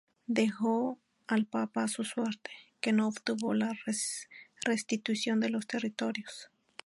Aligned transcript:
Dejó 0.25 0.97
al 1.27 1.45
papa 1.45 1.83
a 1.83 1.87
su 1.87 2.03
suerte, 2.03 2.49
que 2.79 2.91
no 2.91 3.07
obtuvo 3.07 3.53
la 3.53 3.71
restitución 4.65 5.39
de 5.39 5.49
los 5.51 5.67
territorios. 5.67 6.49